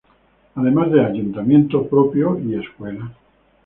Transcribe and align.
Además 0.55 0.91
de 0.91 1.05
ayuntamiento 1.05 1.87
propio 1.87 2.39
y 2.43 2.55
escuela. 2.55 3.13